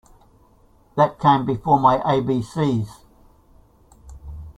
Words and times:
That 0.95 1.19
came 1.19 1.45
before 1.45 1.79
my 1.79 2.01
A 2.11 2.21
B 2.23 2.41
C's. 2.41 3.03